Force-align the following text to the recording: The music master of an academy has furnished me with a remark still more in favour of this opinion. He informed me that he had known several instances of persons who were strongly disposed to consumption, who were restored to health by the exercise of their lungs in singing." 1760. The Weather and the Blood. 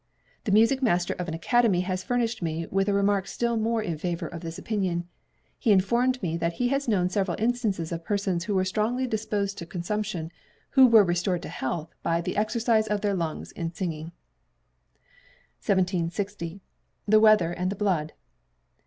The 0.45 0.51
music 0.51 0.81
master 0.81 1.13
of 1.19 1.27
an 1.27 1.35
academy 1.35 1.81
has 1.81 2.03
furnished 2.03 2.41
me 2.41 2.65
with 2.71 2.89
a 2.89 2.91
remark 2.95 3.27
still 3.27 3.55
more 3.55 3.83
in 3.83 3.99
favour 3.99 4.25
of 4.27 4.41
this 4.41 4.57
opinion. 4.57 5.07
He 5.59 5.71
informed 5.71 6.23
me 6.23 6.37
that 6.37 6.53
he 6.53 6.69
had 6.69 6.87
known 6.87 7.07
several 7.07 7.39
instances 7.39 7.91
of 7.91 8.03
persons 8.03 8.45
who 8.45 8.55
were 8.55 8.65
strongly 8.65 9.05
disposed 9.05 9.59
to 9.59 9.67
consumption, 9.67 10.31
who 10.71 10.87
were 10.87 11.03
restored 11.03 11.43
to 11.43 11.49
health 11.49 11.93
by 12.01 12.19
the 12.19 12.35
exercise 12.35 12.87
of 12.87 13.01
their 13.01 13.13
lungs 13.13 13.51
in 13.51 13.75
singing." 13.75 14.05
1760. 15.63 16.61
The 17.07 17.19
Weather 17.19 17.51
and 17.51 17.69
the 17.71 17.75
Blood. 17.75 18.13